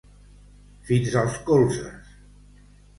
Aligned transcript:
Fins 0.89 1.19
als 1.23 1.37
colzes. 1.53 2.13